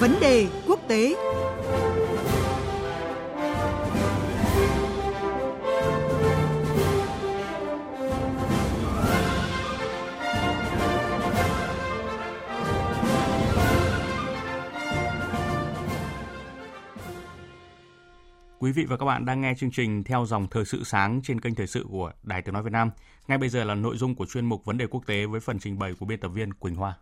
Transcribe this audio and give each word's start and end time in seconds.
Vấn 0.00 0.20
đề 0.20 0.46
quốc 0.66 0.80
tế 0.88 1.14
Quý 18.58 18.72
vị 18.72 18.84
và 18.84 18.96
các 18.96 19.06
bạn 19.06 19.24
đang 19.24 19.40
nghe 19.40 19.54
chương 19.58 19.70
trình 19.70 20.04
theo 20.04 20.26
dòng 20.26 20.46
thời 20.50 20.64
sự 20.64 20.84
sáng 20.84 21.20
trên 21.24 21.40
kênh 21.40 21.54
thời 21.54 21.66
sự 21.66 21.86
của 21.90 22.12
Đài 22.22 22.42
Tiếng 22.42 22.54
nói 22.54 22.62
Việt 22.62 22.72
Nam. 22.72 22.90
Ngay 23.28 23.38
bây 23.38 23.48
giờ 23.48 23.64
là 23.64 23.74
nội 23.74 23.96
dung 23.96 24.14
của 24.14 24.26
chuyên 24.26 24.46
mục 24.46 24.64
Vấn 24.64 24.78
đề 24.78 24.86
quốc 24.86 25.06
tế 25.06 25.26
với 25.26 25.40
phần 25.40 25.58
trình 25.58 25.78
bày 25.78 25.94
của 26.00 26.06
biên 26.06 26.20
tập 26.20 26.28
viên 26.28 26.52
Quỳnh 26.54 26.74
Hoa. 26.74 26.94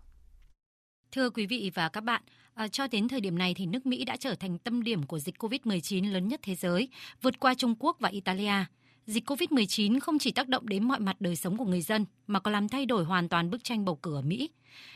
Thưa 1.12 1.30
quý 1.30 1.46
vị 1.46 1.70
và 1.74 1.88
các 1.88 2.00
bạn, 2.00 2.22
à, 2.54 2.68
cho 2.68 2.86
đến 2.86 3.08
thời 3.08 3.20
điểm 3.20 3.38
này 3.38 3.54
thì 3.54 3.66
nước 3.66 3.86
Mỹ 3.86 4.04
đã 4.04 4.16
trở 4.16 4.34
thành 4.34 4.58
tâm 4.58 4.82
điểm 4.82 5.02
của 5.02 5.18
dịch 5.18 5.34
COVID-19 5.38 6.12
lớn 6.12 6.28
nhất 6.28 6.40
thế 6.42 6.54
giới, 6.54 6.88
vượt 7.22 7.40
qua 7.40 7.54
Trung 7.54 7.74
Quốc 7.78 7.96
và 8.00 8.08
Italia. 8.08 8.64
Dịch 9.06 9.30
COVID-19 9.30 10.00
không 10.00 10.18
chỉ 10.18 10.30
tác 10.30 10.48
động 10.48 10.68
đến 10.68 10.84
mọi 10.84 11.00
mặt 11.00 11.16
đời 11.20 11.36
sống 11.36 11.56
của 11.56 11.64
người 11.64 11.80
dân 11.80 12.06
mà 12.26 12.40
còn 12.40 12.52
làm 12.52 12.68
thay 12.68 12.86
đổi 12.86 13.04
hoàn 13.04 13.28
toàn 13.28 13.50
bức 13.50 13.64
tranh 13.64 13.84
bầu 13.84 13.96
cử 13.96 14.14
ở 14.14 14.22
Mỹ. 14.22 14.50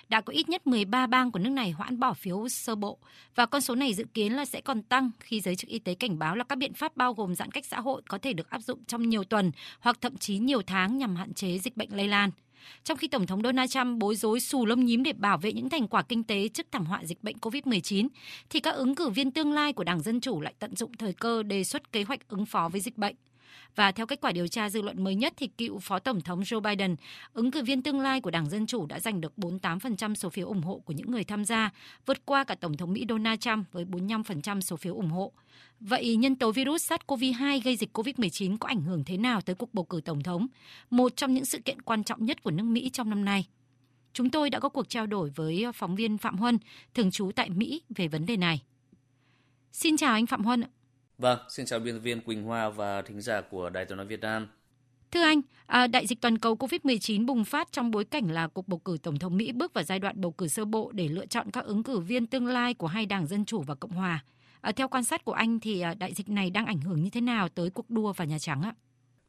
Đã 0.09 0.20
có 0.20 0.33
ít 0.33 0.48
nhất 0.48 0.66
13 0.66 1.06
bang 1.06 1.33
của 1.33 1.38
nước 1.38 1.50
này 1.50 1.70
hoãn 1.70 2.00
bỏ 2.00 2.14
phiếu 2.14 2.48
sơ 2.48 2.74
bộ 2.74 2.98
và 3.34 3.47
con 3.47 3.61
số 3.61 3.74
này 3.74 3.95
dự 3.95 4.05
kiến 4.14 4.33
là 4.33 4.45
sẽ 4.45 4.61
còn 4.61 4.83
tăng 4.83 5.11
khi 5.20 5.41
giới 5.41 5.56
chức 5.56 5.70
y 5.70 5.78
tế 5.78 5.95
cảnh 5.95 6.19
báo 6.19 6.36
là 6.36 6.45
các 6.45 6.58
biện 6.58 6.74
pháp 6.74 6.97
bao 6.97 7.14
gồm 7.14 7.34
giãn 7.34 7.50
cách 7.50 7.66
xã 7.66 7.80
hội 7.80 8.02
có 8.08 8.19
thể 8.19 8.33
được 8.33 8.50
áp 8.50 8.62
dụng 8.62 8.84
trong 8.84 9.08
nhiều 9.08 9.24
tuần 9.24 9.52
hoặc 9.80 9.98
thậm 10.00 10.16
chí 10.16 10.38
nhiều 10.38 10.62
tháng 10.62 10.98
nhằm 10.98 11.16
hạn 11.16 11.34
chế 11.34 11.58
dịch 11.58 11.77
bệnh 11.77 11.97
lây 11.97 12.08
lan. 12.08 12.30
Trong 12.84 12.96
khi 12.96 13.09
Tổng 13.09 13.27
thống 13.27 13.42
Donald 13.42 13.70
Trump 13.70 13.98
bối 13.98 14.16
rối 14.16 14.41
xù 14.41 14.66
lông 14.66 14.84
nhím 14.84 15.02
để 15.02 15.12
bảo 15.12 15.38
vệ 15.38 15.52
những 15.52 15.69
thành 15.69 15.88
quả 15.88 16.02
kinh 16.02 16.24
tế 16.24 16.48
trước 16.48 16.66
thảm 16.73 16.86
họa 16.86 17.05
dịch 17.05 17.22
bệnh 17.22 17.36
COVID-19, 17.36 18.08
thì 18.50 18.61
các 18.61 18.75
ứng 18.75 18.94
cử 18.94 19.08
viên 19.08 19.30
tương 19.30 19.52
lai 19.52 19.72
của 19.72 19.84
Đảng 19.84 20.00
Dân 20.00 20.20
Chủ 20.20 20.41
lại 20.41 20.55
tận 20.58 20.77
dụng 20.77 20.92
thời 20.94 21.12
cơ 21.12 21.42
đề 21.42 21.64
xuất 21.64 21.92
kế 21.92 22.02
hoạch 22.02 22.28
ứng 22.28 22.47
phó 22.47 22.69
với 22.69 22.80
dịch 22.80 22.98
bệnh. 22.98 23.14
Và 23.77 23.93
theo 23.93 24.06
kết 24.06 24.20
quả 24.20 24.33
điều 24.33 24.48
tra 24.48 24.70
dư 24.70 24.83
luận 24.83 25.05
mới 25.05 25.15
nhất 25.15 25.33
thì 25.37 25.47
cựu 25.47 25.79
Phó 25.79 25.98
Tổng 25.98 26.20
thống 26.20 26.41
Joe 26.41 26.61
Biden, 26.61 26.97
ứng 27.33 27.51
cử 27.51 27.62
viên 27.62 27.83
tương 27.83 28.01
lai 28.01 28.20
của 28.20 28.31
Đảng 28.31 28.51
Dân 28.51 28.67
Chủ 28.67 28.87
đã 28.87 29.01
giành 29.01 29.20
được 29.20 29.33
48% 29.37 30.15
số 30.15 30.31
phiếu 30.31 30.47
ủng 30.47 30.62
hộ 30.62 30.79
của 30.79 30.92
những 30.92 31.11
người 31.11 31.25
tham 31.25 31.45
gia, 31.45 31.70
vượt 32.07 32.27
qua 32.27 32.45
cả 32.45 32.55
Tổng 32.55 32.77
thống 32.77 32.92
Mỹ 32.92 33.05
Donald 33.09 33.41
Trump 33.41 33.73
với 33.73 33.84
45% 33.84 34.61
số 34.61 34.77
phiếu 34.77 34.95
ủng 34.95 35.11
hộ. 35.11 35.33
Vậy 35.81 36.17
nhân 36.17 36.37
tố 36.37 36.53
virus 36.53 36.92
SARS-CoV-2 36.92 37.61
gây 37.65 37.77
dịch 37.77 37.98
COVID-19 37.98 38.57
có 38.59 38.69
ảnh 38.69 38.83
hưởng 38.83 39.05
thế 39.05 39.17
nào 39.17 39.41
tới 39.41 39.57
cuộc 39.57 39.75
bầu 39.75 39.85
cử 39.85 40.01
Tổng 40.05 40.23
thống, 40.23 40.47
một 40.91 41.17
trong 41.17 41.35
những 41.35 41.45
sự 41.45 41.59
kiện 41.59 41.83
quan 41.83 42.05
trọng 42.05 42.25
nhất 42.25 42.42
của 42.42 42.51
nước 42.51 42.64
Mỹ 42.64 42.91
trong 42.92 43.11
năm 43.11 43.25
nay? 43.25 43.47
Chúng 44.12 44.31
tôi 44.31 44.51
đã 44.51 44.61
có 44.61 44.69
cuộc 44.69 44.89
trao 44.89 45.07
đổi 45.07 45.31
với 45.31 45.64
phóng 45.75 45.97
viên 45.97 46.19
Phạm 46.19 46.37
Huân, 46.37 46.59
thường 46.95 47.11
trú 47.11 47.31
tại 47.37 47.51
Mỹ 47.51 47.83
về 47.89 48.09
vấn 48.09 48.27
đề 48.27 48.37
này. 48.37 48.62
Xin 49.73 49.97
chào 49.97 50.12
anh 50.12 50.27
Phạm 50.27 50.45
Huân. 50.45 50.64
Vâng, 51.21 51.39
xin 51.49 51.67
chào 51.67 51.79
biên 51.79 51.95
tập 51.95 52.01
viên 52.01 52.21
Quỳnh 52.21 52.43
Hoa 52.43 52.69
và 52.69 53.03
thính 53.03 53.21
giả 53.21 53.41
của 53.41 53.71
Đài 53.71 53.85
tiếng 53.85 53.97
nói 53.97 54.07
Việt 54.07 54.21
Nam. 54.21 54.49
Thưa 55.11 55.23
anh, 55.23 55.41
à, 55.67 55.87
đại 55.87 56.07
dịch 56.07 56.21
toàn 56.21 56.39
cầu 56.39 56.55
COVID-19 56.55 57.27
bùng 57.27 57.45
phát 57.45 57.73
trong 57.73 57.91
bối 57.91 58.05
cảnh 58.05 58.31
là 58.31 58.49
cuộc 58.49 58.69
bầu 58.69 58.79
cử 58.79 58.97
Tổng 59.03 59.19
thống 59.19 59.37
Mỹ 59.37 59.53
bước 59.53 59.75
vào 59.75 59.85
giai 59.85 59.98
đoạn 59.98 60.21
bầu 60.21 60.33
cử 60.33 60.48
sơ 60.48 60.65
bộ 60.65 60.91
để 60.95 61.09
lựa 61.09 61.27
chọn 61.27 61.51
các 61.51 61.65
ứng 61.65 61.83
cử 61.83 61.98
viên 61.98 62.27
tương 62.27 62.47
lai 62.47 62.75
của 62.75 62.87
hai 62.87 63.07
đảng 63.07 63.27
Dân 63.27 63.45
Chủ 63.45 63.63
và 63.63 63.75
Cộng 63.75 63.91
Hòa. 63.91 64.25
À, 64.61 64.73
theo 64.73 64.89
quan 64.89 65.05
sát 65.05 65.25
của 65.25 65.33
anh 65.33 65.61
thì 65.61 65.81
à, 65.81 65.95
đại 65.95 66.15
dịch 66.15 66.29
này 66.29 66.51
đang 66.51 66.67
ảnh 66.67 66.81
hưởng 66.81 67.03
như 67.03 67.11
thế 67.11 67.21
nào 67.21 67.48
tới 67.48 67.71
cuộc 67.71 67.91
đua 67.91 68.13
vào 68.13 68.29
Nhà 68.29 68.39
Trắng 68.39 68.63
ạ? 68.63 68.75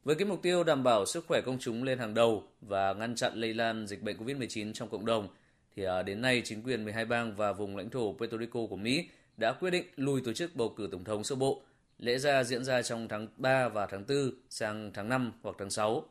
Với 0.04 0.14
cái 0.14 0.28
mục 0.28 0.42
tiêu 0.42 0.64
đảm 0.64 0.82
bảo 0.82 1.06
sức 1.06 1.24
khỏe 1.28 1.40
công 1.40 1.58
chúng 1.58 1.82
lên 1.82 1.98
hàng 1.98 2.14
đầu 2.14 2.42
và 2.60 2.92
ngăn 2.92 3.14
chặn 3.14 3.32
lây 3.34 3.54
lan 3.54 3.86
dịch 3.86 4.02
bệnh 4.02 4.16
COVID-19 4.16 4.72
trong 4.72 4.88
cộng 4.88 5.06
đồng, 5.06 5.28
thì 5.76 5.84
à, 5.84 6.02
đến 6.02 6.20
nay 6.22 6.42
chính 6.44 6.62
quyền 6.62 6.84
12 6.84 7.04
bang 7.04 7.36
và 7.36 7.52
vùng 7.52 7.76
lãnh 7.76 7.90
thổ 7.90 8.12
Puerto 8.18 8.38
Rico 8.38 8.60
của 8.70 8.76
Mỹ 8.76 9.08
đã 9.36 9.52
quyết 9.52 9.70
định 9.70 9.84
lùi 9.96 10.20
tổ 10.20 10.32
chức 10.32 10.56
bầu 10.56 10.74
cử 10.76 10.88
tổng 10.92 11.04
thống 11.04 11.24
sơ 11.24 11.34
bộ 11.34 11.62
Lễ 11.98 12.18
ra 12.18 12.44
diễn 12.44 12.64
ra 12.64 12.82
trong 12.82 13.08
tháng 13.08 13.28
3 13.36 13.68
và 13.68 13.86
tháng 13.86 14.04
4 14.08 14.30
sang 14.50 14.90
tháng 14.94 15.08
5 15.08 15.32
hoặc 15.42 15.56
tháng 15.58 15.70
6. 15.70 16.08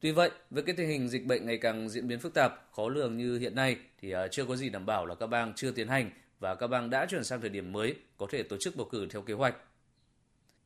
Tuy 0.00 0.12
vậy, 0.12 0.30
với 0.50 0.62
cái 0.62 0.76
tình 0.76 0.88
hình 0.88 1.08
dịch 1.08 1.26
bệnh 1.26 1.46
ngày 1.46 1.58
càng 1.58 1.88
diễn 1.88 2.08
biến 2.08 2.20
phức 2.20 2.34
tạp, 2.34 2.68
khó 2.72 2.88
lường 2.88 3.16
như 3.16 3.38
hiện 3.38 3.54
nay 3.54 3.76
thì 4.00 4.10
à, 4.10 4.28
chưa 4.28 4.44
có 4.44 4.56
gì 4.56 4.68
đảm 4.68 4.86
bảo 4.86 5.06
là 5.06 5.14
các 5.14 5.26
bang 5.26 5.52
chưa 5.56 5.70
tiến 5.70 5.88
hành 5.88 6.10
và 6.40 6.54
các 6.54 6.66
bang 6.66 6.90
đã 6.90 7.06
chuyển 7.06 7.24
sang 7.24 7.40
thời 7.40 7.50
điểm 7.50 7.72
mới 7.72 7.94
có 8.16 8.26
thể 8.30 8.42
tổ 8.42 8.56
chức 8.56 8.76
bầu 8.76 8.88
cử 8.90 9.06
theo 9.10 9.22
kế 9.22 9.34
hoạch. 9.34 9.56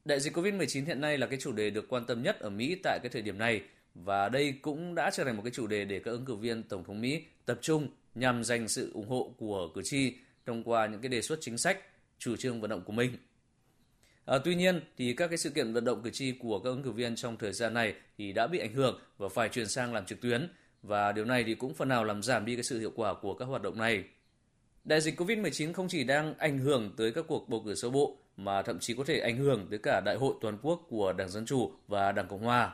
Đại 0.05 0.21
dịch 0.21 0.37
COVID-19 0.37 0.85
hiện 0.87 1.01
nay 1.01 1.19
là 1.19 1.27
cái 1.27 1.39
chủ 1.41 1.53
đề 1.53 1.71
được 1.71 1.89
quan 1.89 2.07
tâm 2.07 2.23
nhất 2.23 2.41
ở 2.41 2.51
Mỹ 2.51 2.77
tại 2.83 2.99
cái 3.03 3.11
thời 3.11 3.23
điểm 3.23 3.39
này 3.39 3.63
và 3.95 4.29
đây 4.29 4.55
cũng 4.63 4.95
đã 4.95 5.11
trở 5.11 5.25
thành 5.25 5.37
một 5.37 5.43
cái 5.43 5.53
chủ 5.53 5.67
đề 5.67 5.85
để 5.85 6.01
các 6.05 6.11
ứng 6.11 6.25
cử 6.25 6.35
viên 6.35 6.63
tổng 6.63 6.85
thống 6.85 7.01
Mỹ 7.01 7.25
tập 7.47 7.59
trung 7.63 7.89
nhằm 8.15 8.45
giành 8.45 8.69
sự 8.69 8.91
ủng 8.95 9.09
hộ 9.09 9.35
của 9.39 9.69
cử 9.75 9.83
tri 9.85 10.15
thông 10.47 10.63
qua 10.65 10.87
những 10.87 11.01
cái 11.01 11.09
đề 11.09 11.23
xuất 11.23 11.39
chính 11.41 11.59
sách, 11.59 11.79
chủ 12.19 12.37
trương 12.37 12.61
vận 12.61 12.71
động 12.71 12.83
của 12.85 12.93
mình. 12.93 13.17
À, 14.31 14.39
tuy 14.45 14.55
nhiên 14.55 14.81
thì 14.97 15.13
các 15.13 15.29
cái 15.29 15.39
sự 15.39 15.51
kiện 15.51 15.73
vận 15.73 15.85
động 15.85 16.03
cử 16.03 16.11
tri 16.11 16.33
của 16.33 16.59
các 16.59 16.71
ứng 16.71 16.83
cử 16.83 16.91
viên 16.91 17.17
trong 17.17 17.37
thời 17.37 17.53
gian 17.53 17.75
này 17.75 17.95
thì 18.19 18.33
đã 18.33 18.47
bị 18.47 18.59
ảnh 18.59 18.75
hưởng 18.75 19.01
và 19.19 19.29
phải 19.29 19.49
chuyển 19.49 19.69
sang 19.69 19.95
làm 19.95 20.07
trực 20.07 20.21
tuyến 20.21 20.49
và 20.83 21.13
điều 21.13 21.25
này 21.25 21.45
thì 21.45 21.55
cũng 21.55 21.75
phần 21.75 21.89
nào 21.89 22.05
làm 22.05 22.23
giảm 22.23 22.45
đi 22.45 22.57
cái 22.57 22.63
sự 22.63 22.81
hiệu 22.81 22.93
quả 22.97 23.15
của 23.23 23.35
các 23.35 23.45
hoạt 23.45 23.63
động 23.63 23.79
này. 23.79 24.05
Đại 24.85 25.01
dịch 25.01 25.21
Covid-19 25.21 25.73
không 25.73 25.89
chỉ 25.89 26.05
đang 26.05 26.35
ảnh 26.39 26.59
hưởng 26.59 26.93
tới 26.97 27.13
các 27.13 27.25
cuộc 27.29 27.49
bầu 27.49 27.63
cử 27.67 27.75
sơ 27.75 27.91
bộ 27.91 28.17
mà 28.37 28.63
thậm 28.63 28.79
chí 28.79 28.95
có 28.95 29.05
thể 29.05 29.21
ảnh 29.21 29.37
hưởng 29.37 29.67
tới 29.71 29.79
cả 29.79 30.01
đại 30.01 30.17
hội 30.17 30.35
toàn 30.41 30.59
quốc 30.63 30.87
của 30.89 31.13
Đảng 31.13 31.29
Dân 31.29 31.47
Chủ 31.47 31.73
và 31.89 32.13
Đảng 32.13 32.29
Cộng 32.29 32.45
Hòa. 32.45 32.73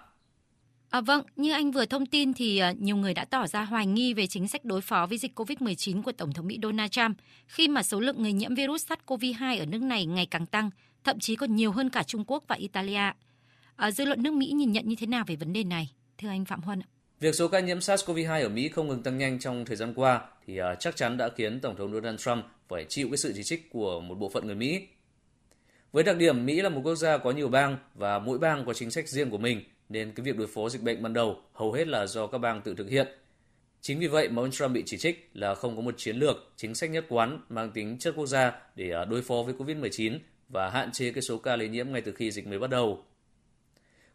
À, 0.90 1.00
vâng, 1.00 1.22
như 1.36 1.52
anh 1.52 1.70
vừa 1.70 1.86
thông 1.86 2.06
tin 2.06 2.34
thì 2.34 2.58
à, 2.58 2.72
nhiều 2.78 2.96
người 2.96 3.14
đã 3.14 3.24
tỏ 3.24 3.46
ra 3.46 3.64
hoài 3.64 3.86
nghi 3.86 4.14
về 4.14 4.26
chính 4.26 4.48
sách 4.48 4.64
đối 4.64 4.80
phó 4.80 5.06
với 5.06 5.18
dịch 5.18 5.38
COVID-19 5.38 6.02
của 6.02 6.12
Tổng 6.12 6.32
thống 6.32 6.46
Mỹ 6.46 6.58
Donald 6.62 6.90
Trump 6.90 7.16
khi 7.46 7.68
mà 7.68 7.82
số 7.82 8.00
lượng 8.00 8.22
người 8.22 8.32
nhiễm 8.32 8.54
virus 8.54 8.92
SARS-CoV-2 8.92 9.58
ở 9.58 9.66
nước 9.66 9.82
này 9.82 10.06
ngày 10.06 10.26
càng 10.26 10.46
tăng 10.46 10.70
thậm 11.06 11.18
chí 11.20 11.36
còn 11.36 11.56
nhiều 11.56 11.72
hơn 11.72 11.90
cả 11.90 12.02
Trung 12.02 12.24
Quốc 12.26 12.44
và 12.48 12.56
Italia. 12.56 13.12
À, 13.76 13.90
dư 13.90 14.04
luận 14.04 14.22
nước 14.22 14.32
Mỹ 14.32 14.46
nhìn 14.46 14.72
nhận 14.72 14.88
như 14.88 14.96
thế 14.98 15.06
nào 15.06 15.24
về 15.26 15.36
vấn 15.36 15.52
đề 15.52 15.64
này? 15.64 15.90
Thưa 16.18 16.28
anh 16.28 16.44
Phạm 16.44 16.60
Huân. 16.62 16.80
Việc 17.20 17.34
số 17.34 17.48
ca 17.48 17.60
nhiễm 17.60 17.78
SARS-CoV-2 17.78 18.42
ở 18.42 18.48
Mỹ 18.48 18.68
không 18.68 18.88
ngừng 18.88 19.02
tăng 19.02 19.18
nhanh 19.18 19.38
trong 19.38 19.64
thời 19.64 19.76
gian 19.76 19.94
qua 19.94 20.20
thì 20.46 20.60
uh, 20.60 20.64
chắc 20.80 20.96
chắn 20.96 21.16
đã 21.16 21.28
khiến 21.36 21.60
Tổng 21.60 21.76
thống 21.76 21.92
Donald 21.92 22.20
Trump 22.20 22.44
phải 22.68 22.86
chịu 22.88 23.08
cái 23.10 23.16
sự 23.16 23.32
chỉ 23.36 23.42
trích 23.42 23.70
của 23.70 24.00
một 24.00 24.14
bộ 24.14 24.28
phận 24.28 24.46
người 24.46 24.54
Mỹ. 24.54 24.86
Với 25.92 26.04
đặc 26.04 26.16
điểm 26.16 26.46
Mỹ 26.46 26.60
là 26.60 26.68
một 26.68 26.80
quốc 26.84 26.94
gia 26.94 27.18
có 27.18 27.30
nhiều 27.30 27.48
bang 27.48 27.76
và 27.94 28.18
mỗi 28.18 28.38
bang 28.38 28.66
có 28.66 28.74
chính 28.74 28.90
sách 28.90 29.08
riêng 29.08 29.30
của 29.30 29.38
mình 29.38 29.62
nên 29.88 30.12
cái 30.12 30.24
việc 30.24 30.36
đối 30.36 30.46
phó 30.46 30.68
dịch 30.68 30.82
bệnh 30.82 31.02
ban 31.02 31.12
đầu 31.12 31.36
hầu 31.52 31.72
hết 31.72 31.88
là 31.88 32.06
do 32.06 32.26
các 32.26 32.38
bang 32.38 32.62
tự 32.62 32.74
thực 32.74 32.90
hiện. 32.90 33.06
Chính 33.80 33.98
vì 33.98 34.06
vậy 34.06 34.28
mà 34.28 34.42
ông 34.42 34.50
Trump 34.50 34.72
bị 34.72 34.82
chỉ 34.86 34.96
trích 34.96 35.30
là 35.34 35.54
không 35.54 35.76
có 35.76 35.82
một 35.82 35.94
chiến 35.98 36.16
lược, 36.16 36.52
chính 36.56 36.74
sách 36.74 36.90
nhất 36.90 37.04
quán 37.08 37.40
mang 37.48 37.70
tính 37.70 37.98
chất 37.98 38.14
quốc 38.16 38.26
gia 38.26 38.52
để 38.74 38.90
à, 38.90 39.04
đối 39.04 39.22
phó 39.22 39.42
với 39.42 39.54
COVID-19 39.54 40.18
và 40.48 40.70
hạn 40.70 40.92
chế 40.92 41.12
cái 41.12 41.22
số 41.22 41.38
ca 41.38 41.56
lây 41.56 41.68
nhiễm 41.68 41.92
ngay 41.92 42.00
từ 42.00 42.12
khi 42.12 42.30
dịch 42.30 42.46
mới 42.46 42.58
bắt 42.58 42.70
đầu. 42.70 43.04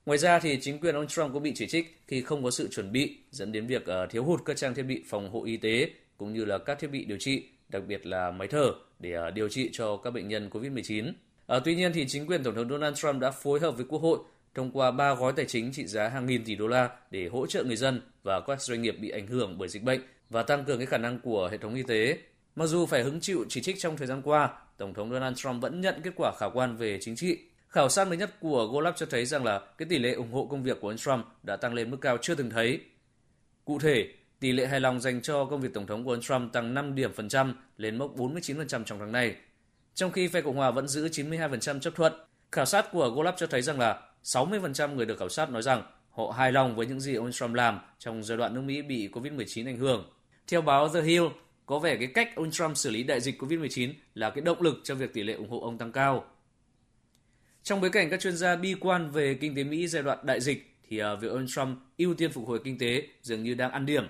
Ngoài 0.05 0.17
ra 0.17 0.39
thì 0.39 0.59
chính 0.61 0.79
quyền 0.79 0.95
ông 0.95 1.07
Trump 1.07 1.33
cũng 1.33 1.43
bị 1.43 1.51
chỉ 1.55 1.67
trích 1.67 2.01
khi 2.07 2.21
không 2.21 2.43
có 2.43 2.51
sự 2.51 2.67
chuẩn 2.71 2.91
bị 2.91 3.17
dẫn 3.31 3.51
đến 3.51 3.67
việc 3.67 3.85
ờ, 3.85 4.05
thiếu 4.05 4.23
hụt 4.23 4.41
các 4.45 4.57
trang 4.57 4.73
thiết 4.73 4.83
bị 4.83 5.03
phòng 5.09 5.29
hộ 5.31 5.43
y 5.43 5.57
tế 5.57 5.89
cũng 6.17 6.33
như 6.33 6.45
là 6.45 6.57
các 6.57 6.79
thiết 6.79 6.87
bị 6.87 7.05
điều 7.05 7.17
trị, 7.17 7.43
đặc 7.69 7.83
biệt 7.87 8.05
là 8.05 8.31
máy 8.31 8.47
thở 8.47 8.71
để 8.99 9.11
ờ, 9.11 9.31
điều 9.31 9.49
trị 9.49 9.69
cho 9.73 9.97
các 9.97 10.11
bệnh 10.11 10.27
nhân 10.27 10.49
COVID-19. 10.49 11.07
À, 11.07 11.13
ờ, 11.45 11.61
tuy 11.65 11.75
nhiên 11.75 11.91
thì 11.93 12.05
chính 12.07 12.27
quyền 12.27 12.43
Tổng 12.43 12.55
thống 12.55 12.69
Donald 12.69 12.97
Trump 12.97 13.21
đã 13.21 13.31
phối 13.31 13.59
hợp 13.59 13.71
với 13.71 13.85
Quốc 13.89 14.01
hội 14.01 14.19
thông 14.53 14.71
qua 14.71 14.91
ba 14.91 15.13
gói 15.13 15.33
tài 15.35 15.45
chính 15.45 15.71
trị 15.71 15.85
giá 15.85 16.07
hàng 16.07 16.25
nghìn 16.25 16.43
tỷ 16.45 16.55
đô 16.55 16.67
la 16.67 16.89
để 17.11 17.27
hỗ 17.27 17.47
trợ 17.47 17.63
người 17.63 17.75
dân 17.75 18.01
và 18.23 18.41
các 18.41 18.61
doanh 18.61 18.81
nghiệp 18.81 18.95
bị 18.99 19.09
ảnh 19.09 19.27
hưởng 19.27 19.57
bởi 19.57 19.69
dịch 19.69 19.83
bệnh 19.83 20.01
và 20.29 20.43
tăng 20.43 20.65
cường 20.65 20.77
cái 20.77 20.85
khả 20.85 20.97
năng 20.97 21.19
của 21.19 21.49
hệ 21.51 21.57
thống 21.57 21.75
y 21.75 21.83
tế. 21.83 22.17
Mặc 22.55 22.65
dù 22.65 22.85
phải 22.85 23.03
hứng 23.03 23.19
chịu 23.19 23.45
chỉ 23.49 23.61
trích 23.61 23.79
trong 23.79 23.97
thời 23.97 24.07
gian 24.07 24.21
qua, 24.21 24.49
Tổng 24.77 24.93
thống 24.93 25.11
Donald 25.11 25.37
Trump 25.37 25.61
vẫn 25.61 25.81
nhận 25.81 26.01
kết 26.03 26.11
quả 26.15 26.31
khả 26.39 26.45
quan 26.53 26.77
về 26.77 26.97
chính 27.01 27.15
trị. 27.15 27.39
Khảo 27.67 27.89
sát 27.89 28.07
mới 28.07 28.17
nhất 28.17 28.39
của 28.39 28.67
Gallup 28.67 28.95
cho 28.95 29.05
thấy 29.05 29.25
rằng 29.25 29.43
là 29.43 29.59
cái 29.77 29.87
tỷ 29.89 29.99
lệ 29.99 30.13
ủng 30.13 30.31
hộ 30.31 30.45
công 30.45 30.63
việc 30.63 30.81
của 30.81 30.87
ông 30.87 30.97
Trump 30.97 31.25
đã 31.43 31.55
tăng 31.55 31.73
lên 31.73 31.91
mức 31.91 31.97
cao 32.01 32.17
chưa 32.21 32.35
từng 32.35 32.49
thấy. 32.49 32.79
Cụ 33.65 33.79
thể, 33.79 34.07
tỷ 34.39 34.51
lệ 34.51 34.67
hài 34.67 34.79
lòng 34.79 34.99
dành 35.01 35.21
cho 35.21 35.45
công 35.45 35.61
việc 35.61 35.73
tổng 35.73 35.87
thống 35.87 36.03
của 36.03 36.11
ông 36.11 36.21
Trump 36.21 36.53
tăng 36.53 36.73
5 36.73 36.95
điểm 36.95 37.13
phần 37.13 37.29
trăm 37.29 37.55
lên 37.77 37.97
mốc 37.97 38.15
49% 38.17 38.83
trong 38.83 38.99
tháng 38.99 39.11
này. 39.11 39.35
Trong 39.93 40.11
khi 40.11 40.27
phe 40.27 40.41
Cộng 40.41 40.55
hòa 40.55 40.71
vẫn 40.71 40.87
giữ 40.87 41.07
92% 41.07 41.79
chấp 41.79 41.95
thuận, 41.95 42.13
khảo 42.51 42.65
sát 42.65 42.91
của 42.91 43.09
Gallup 43.09 43.35
cho 43.37 43.47
thấy 43.47 43.61
rằng 43.61 43.79
là 43.79 44.01
60% 44.23 44.95
người 44.95 45.05
được 45.05 45.19
khảo 45.19 45.29
sát 45.29 45.49
nói 45.49 45.61
rằng 45.61 45.83
họ 46.09 46.31
hài 46.31 46.51
lòng 46.51 46.75
với 46.75 46.85
những 46.85 46.99
gì 46.99 47.15
ông 47.15 47.31
Trump 47.31 47.53
làm 47.53 47.79
trong 47.99 48.23
giai 48.23 48.37
đoạn 48.37 48.53
nước 48.53 48.61
Mỹ 48.61 48.81
bị 48.81 49.09
COVID-19 49.13 49.67
ảnh 49.67 49.77
hưởng. 49.77 50.09
Theo 50.47 50.61
báo 50.61 50.89
The 50.89 51.01
Hill, 51.01 51.23
có 51.71 51.79
vẻ 51.79 51.97
cái 51.97 52.07
cách 52.07 52.35
ông 52.35 52.51
Trump 52.51 52.77
xử 52.77 52.89
lý 52.89 53.03
đại 53.03 53.21
dịch 53.21 53.41
COVID-19 53.41 53.93
là 54.15 54.29
cái 54.29 54.41
động 54.41 54.61
lực 54.61 54.81
cho 54.83 54.95
việc 54.95 55.13
tỷ 55.13 55.23
lệ 55.23 55.33
ủng 55.33 55.49
hộ 55.49 55.59
ông 55.59 55.77
tăng 55.77 55.91
cao. 55.91 56.25
Trong 57.63 57.81
bối 57.81 57.89
cảnh 57.89 58.09
các 58.09 58.19
chuyên 58.19 58.37
gia 58.37 58.55
bi 58.55 58.75
quan 58.79 59.11
về 59.11 59.33
kinh 59.33 59.55
tế 59.55 59.63
Mỹ 59.63 59.87
giai 59.87 60.03
đoạn 60.03 60.17
đại 60.23 60.41
dịch 60.41 60.75
thì 60.89 60.97
à, 60.97 61.15
việc 61.15 61.27
ông 61.27 61.45
Trump 61.47 61.79
ưu 61.97 62.13
tiên 62.13 62.31
phục 62.31 62.47
hồi 62.47 62.61
kinh 62.63 62.77
tế 62.77 63.07
dường 63.21 63.43
như 63.43 63.53
đang 63.53 63.71
ăn 63.71 63.85
điểm. 63.85 64.07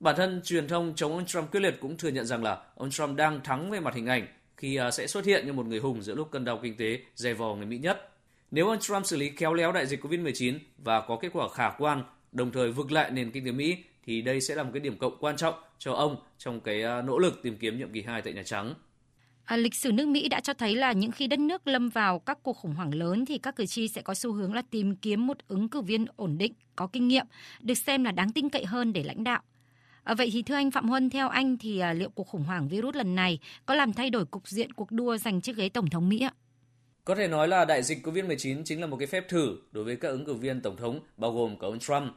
Bản 0.00 0.16
thân 0.16 0.40
truyền 0.44 0.68
thông 0.68 0.92
chống 0.96 1.12
ông 1.12 1.26
Trump 1.26 1.50
quyết 1.50 1.60
liệt 1.60 1.74
cũng 1.80 1.96
thừa 1.96 2.08
nhận 2.08 2.26
rằng 2.26 2.42
là 2.42 2.62
ông 2.74 2.90
Trump 2.90 3.16
đang 3.16 3.40
thắng 3.44 3.70
về 3.70 3.80
mặt 3.80 3.94
hình 3.94 4.06
ảnh 4.06 4.26
khi 4.56 4.76
à, 4.76 4.90
sẽ 4.90 5.06
xuất 5.06 5.24
hiện 5.24 5.46
như 5.46 5.52
một 5.52 5.66
người 5.66 5.80
hùng 5.80 6.02
giữa 6.02 6.14
lúc 6.14 6.28
cơn 6.30 6.44
đau 6.44 6.60
kinh 6.62 6.76
tế 6.76 7.00
dày 7.14 7.34
vò 7.34 7.54
người 7.54 7.66
Mỹ 7.66 7.78
nhất. 7.78 8.10
Nếu 8.50 8.68
ông 8.68 8.80
Trump 8.80 9.06
xử 9.06 9.16
lý 9.16 9.30
khéo 9.36 9.54
léo 9.54 9.72
đại 9.72 9.86
dịch 9.86 10.04
COVID-19 10.04 10.58
và 10.78 11.00
có 11.00 11.18
kết 11.22 11.28
quả 11.32 11.48
khả 11.48 11.70
quan, 11.78 12.02
đồng 12.32 12.50
thời 12.50 12.72
vực 12.72 12.92
lại 12.92 13.10
nền 13.10 13.30
kinh 13.30 13.44
tế 13.44 13.52
Mỹ 13.52 13.76
thì 14.08 14.22
đây 14.22 14.40
sẽ 14.40 14.54
là 14.54 14.62
một 14.62 14.70
cái 14.74 14.80
điểm 14.80 14.98
cộng 14.98 15.16
quan 15.20 15.36
trọng 15.36 15.54
cho 15.78 15.92
ông 15.92 16.16
trong 16.38 16.60
cái 16.60 16.82
à, 16.82 17.02
nỗ 17.02 17.18
lực 17.18 17.40
tìm 17.42 17.56
kiếm 17.56 17.78
nhiệm 17.78 17.92
kỳ 17.92 18.02
2 18.02 18.22
tại 18.22 18.32
Nhà 18.32 18.42
Trắng. 18.42 18.74
À, 19.44 19.56
lịch 19.56 19.74
sử 19.74 19.92
nước 19.92 20.08
Mỹ 20.08 20.28
đã 20.28 20.40
cho 20.40 20.54
thấy 20.54 20.76
là 20.76 20.92
những 20.92 21.10
khi 21.10 21.26
đất 21.26 21.38
nước 21.38 21.66
lâm 21.66 21.88
vào 21.88 22.18
các 22.18 22.38
cuộc 22.42 22.52
khủng 22.52 22.74
hoảng 22.74 22.94
lớn 22.94 23.26
thì 23.26 23.38
các 23.38 23.56
cử 23.56 23.66
tri 23.66 23.88
sẽ 23.88 24.02
có 24.02 24.14
xu 24.14 24.32
hướng 24.32 24.54
là 24.54 24.62
tìm 24.70 24.96
kiếm 24.96 25.26
một 25.26 25.36
ứng 25.48 25.68
cử 25.68 25.80
viên 25.80 26.06
ổn 26.16 26.38
định, 26.38 26.52
có 26.76 26.86
kinh 26.86 27.08
nghiệm, 27.08 27.26
được 27.60 27.74
xem 27.74 28.04
là 28.04 28.12
đáng 28.12 28.32
tin 28.32 28.48
cậy 28.48 28.64
hơn 28.64 28.92
để 28.92 29.02
lãnh 29.02 29.24
đạo. 29.24 29.42
À, 30.04 30.14
vậy 30.14 30.30
thì 30.32 30.42
thưa 30.42 30.54
anh 30.54 30.70
Phạm 30.70 30.88
Huân, 30.88 31.10
theo 31.10 31.28
anh 31.28 31.56
thì 31.58 31.78
à, 31.78 31.92
liệu 31.92 32.10
cuộc 32.10 32.28
khủng 32.28 32.44
hoảng 32.44 32.68
virus 32.68 32.94
lần 32.94 33.14
này 33.14 33.38
có 33.66 33.74
làm 33.74 33.92
thay 33.92 34.10
đổi 34.10 34.24
cục 34.24 34.48
diện 34.48 34.72
cuộc 34.72 34.92
đua 34.92 35.16
giành 35.16 35.40
chiếc 35.40 35.56
ghế 35.56 35.68
tổng 35.68 35.90
thống 35.90 36.08
Mỹ 36.08 36.20
ạ? 36.20 36.32
Có 37.04 37.14
thể 37.14 37.28
nói 37.28 37.48
là 37.48 37.64
đại 37.64 37.82
dịch 37.82 38.06
COVID-19 38.06 38.62
chính 38.64 38.80
là 38.80 38.86
một 38.86 38.96
cái 38.96 39.06
phép 39.06 39.28
thử 39.28 39.56
đối 39.72 39.84
với 39.84 39.96
các 39.96 40.08
ứng 40.08 40.24
cử 40.24 40.34
viên 40.34 40.60
tổng 40.60 40.76
thống 40.76 41.00
bao 41.16 41.32
gồm 41.32 41.58
cả 41.58 41.66
ông 41.66 41.78
Trump. 41.78 42.12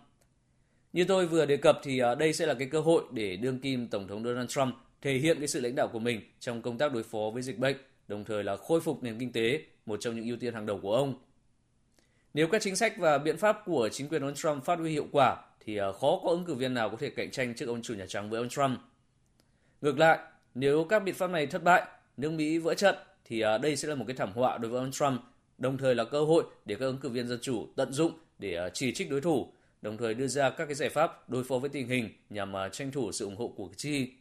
Như 0.94 1.04
tôi 1.04 1.28
vừa 1.28 1.46
đề 1.46 1.58
cập 1.58 1.80
thì 1.84 2.00
à, 2.00 2.16
đây 2.16 2.34
sẽ 2.34 2.46
là 2.46 2.54
cái 2.54 2.68
cơ 2.72 2.80
hội 2.80 3.04
để 3.12 3.36
đương 3.36 3.60
kim 3.60 3.88
tổng 3.88 4.08
thống 4.08 4.24
Donald 4.24 4.50
Trump 4.50 4.76
thể 5.02 5.14
hiện 5.14 5.38
cái 5.40 5.48
sự 5.48 5.62
lãnh 5.62 5.76
đạo 5.76 5.88
của 5.88 6.00
mình 6.00 6.22
trong 6.40 6.62
công 6.62 6.78
tác 6.78 6.94
đối 6.94 7.04
phó 7.04 7.30
với 7.34 7.42
dịch 7.42 7.58
bệnh, 7.58 7.76
đồng 8.08 8.24
thời 8.24 8.44
là 8.44 8.58
khôi 8.58 8.82
phục 8.82 9.04
nền 9.04 9.20
kinh 9.20 9.32
tế, 9.32 9.62
một 9.86 9.98
trong 10.02 10.16
những 10.16 10.26
ưu 10.26 10.38
tiên 10.38 10.54
hàng 10.54 10.66
đầu 10.66 10.80
của 10.82 10.96
ông. 10.96 11.14
Nếu 12.34 12.48
các 12.48 12.62
chính 12.62 12.76
sách 12.76 12.94
và 12.98 13.18
biện 13.18 13.38
pháp 13.38 13.62
của 13.66 13.90
chính 13.92 14.10
quyền 14.10 14.22
ông 14.22 14.36
Trump 14.36 14.64
phát 14.64 14.80
huy 14.80 14.92
hiệu 14.92 15.08
quả 15.12 15.36
thì 15.60 15.78
à, 15.78 15.92
khó 15.92 16.20
có 16.24 16.30
ứng 16.30 16.46
cử 16.46 16.54
viên 16.54 16.74
nào 16.74 16.90
có 16.90 16.98
thể 17.00 17.10
cạnh 17.10 17.32
tranh 17.32 17.56
trước 17.56 17.66
ông 17.68 17.82
chủ 17.82 17.94
Nhà 17.94 18.06
Trắng 18.08 18.30
với 18.30 18.40
ông 18.40 18.50
Trump. 18.50 18.80
Ngược 19.82 20.00
lại, 20.00 20.20
nếu 20.56 20.84
các 20.84 21.04
biện 21.04 21.16
pháp 21.16 21.30
này 21.30 21.48
thất 21.48 21.64
bại, 21.64 21.84
nước 22.18 22.32
Mỹ 22.32 22.58
vỡ 22.58 22.74
trận 22.74 22.96
thì 23.26 23.42
à, 23.42 23.58
đây 23.58 23.76
sẽ 23.76 23.88
là 23.88 23.96
một 23.96 24.06
cái 24.08 24.16
thảm 24.16 24.32
họa 24.32 24.58
đối 24.58 24.72
với 24.72 24.80
ông 24.80 24.92
Trump, 24.92 25.22
đồng 25.58 25.78
thời 25.78 25.96
là 25.96 26.04
cơ 26.04 26.24
hội 26.24 26.44
để 26.66 26.76
các 26.76 26.86
ứng 26.86 26.98
cử 26.98 27.10
viên 27.10 27.28
dân 27.28 27.40
chủ 27.42 27.68
tận 27.76 27.94
dụng 27.94 28.12
để 28.40 28.70
chỉ 28.74 28.94
trích 28.94 29.10
đối 29.10 29.22
thủ, 29.22 29.54
đồng 29.82 29.98
thời 29.98 30.14
đưa 30.14 30.28
ra 30.28 30.50
các 30.50 30.66
cái 30.66 30.76
giải 30.76 30.90
pháp 30.90 31.30
đối 31.30 31.44
phó 31.44 31.58
với 31.58 31.70
tình 31.70 31.88
hình 31.88 32.10
nhằm 32.30 32.56
à, 32.56 32.70
tranh 32.70 32.92
thủ 32.92 33.12
sự 33.12 33.26
ủng 33.26 33.36
hộ 33.36 33.48
của 33.48 33.68
cử 33.68 33.74
tri. 33.78 34.12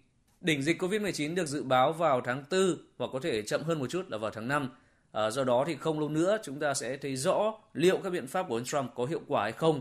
Đỉnh 0.40 0.62
dịch 0.62 0.82
COVID-19 0.82 1.34
được 1.34 1.46
dự 1.46 1.62
báo 1.62 1.92
vào 1.92 2.20
tháng 2.20 2.44
4 2.50 2.76
hoặc 2.98 3.10
có 3.12 3.20
thể 3.20 3.42
chậm 3.42 3.62
hơn 3.62 3.78
một 3.78 3.86
chút 3.90 4.10
là 4.10 4.18
vào 4.18 4.30
tháng 4.30 4.48
5. 4.48 4.70
À, 5.12 5.30
do 5.30 5.44
đó 5.44 5.64
thì 5.66 5.76
không 5.76 6.00
lâu 6.00 6.08
nữa 6.08 6.38
chúng 6.42 6.60
ta 6.60 6.74
sẽ 6.74 6.96
thấy 6.96 7.16
rõ 7.16 7.54
liệu 7.74 7.98
các 7.98 8.10
biện 8.10 8.26
pháp 8.26 8.46
của 8.48 8.54
ông 8.54 8.64
Trump 8.64 8.90
có 8.94 9.04
hiệu 9.04 9.20
quả 9.26 9.42
hay 9.42 9.52
không. 9.52 9.80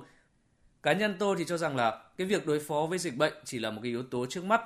Cá 0.83 0.93
nhân 0.93 1.15
tôi 1.19 1.35
thì 1.39 1.45
cho 1.47 1.57
rằng 1.57 1.75
là 1.75 2.03
cái 2.17 2.27
việc 2.27 2.45
đối 2.45 2.59
phó 2.59 2.85
với 2.89 2.99
dịch 2.99 3.17
bệnh 3.17 3.33
chỉ 3.45 3.59
là 3.59 3.71
một 3.71 3.79
cái 3.83 3.91
yếu 3.91 4.03
tố 4.03 4.25
trước 4.25 4.43
mắt 4.43 4.61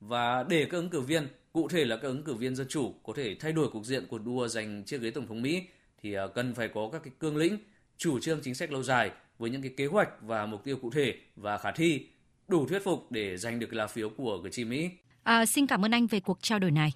và 0.00 0.42
để 0.48 0.64
các 0.70 0.78
ứng 0.78 0.90
cử 0.90 1.00
viên, 1.00 1.28
cụ 1.52 1.68
thể 1.68 1.84
là 1.84 1.96
các 1.96 2.08
ứng 2.08 2.22
cử 2.22 2.34
viên 2.34 2.56
dân 2.56 2.66
chủ 2.68 2.94
có 3.02 3.12
thể 3.16 3.36
thay 3.40 3.52
đổi 3.52 3.70
cục 3.70 3.84
diện 3.84 4.06
cuộc 4.10 4.18
đua 4.18 4.48
giành 4.48 4.84
chiếc 4.84 5.00
ghế 5.00 5.10
tổng 5.10 5.26
thống 5.26 5.42
Mỹ 5.42 5.62
thì 6.02 6.14
à, 6.14 6.26
cần 6.34 6.54
phải 6.54 6.68
có 6.68 6.88
các 6.92 7.02
cái 7.04 7.12
cương 7.18 7.36
lĩnh, 7.36 7.58
chủ 7.96 8.20
trương 8.20 8.40
chính 8.40 8.54
sách 8.54 8.72
lâu 8.72 8.82
dài 8.82 9.10
với 9.38 9.50
những 9.50 9.62
cái 9.62 9.74
kế 9.76 9.86
hoạch 9.86 10.08
và 10.22 10.46
mục 10.46 10.64
tiêu 10.64 10.76
cụ 10.82 10.90
thể 10.90 11.14
và 11.36 11.58
khả 11.58 11.70
thi 11.70 12.06
đủ 12.48 12.66
thuyết 12.66 12.84
phục 12.84 13.12
để 13.12 13.36
giành 13.36 13.58
được 13.58 13.72
lá 13.72 13.86
phiếu 13.86 14.08
của 14.08 14.40
cử 14.42 14.50
tri 14.50 14.64
Mỹ. 14.64 14.90
À, 15.22 15.46
xin 15.46 15.66
cảm 15.66 15.84
ơn 15.84 15.90
anh 15.90 16.06
về 16.06 16.20
cuộc 16.20 16.38
trao 16.42 16.58
đổi 16.58 16.70
này. 16.70 16.92